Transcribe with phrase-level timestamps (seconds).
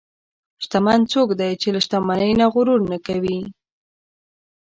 [0.63, 3.39] شتمن څوک دی چې له شتمنۍ نه غرور نه کوي.